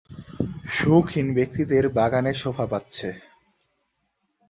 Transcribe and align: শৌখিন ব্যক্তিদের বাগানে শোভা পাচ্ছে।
শৌখিন 0.69 1.27
ব্যক্তিদের 1.33 1.83
বাগানে 1.89 2.31
শোভা 2.33 2.65
পাচ্ছে। 2.65 3.09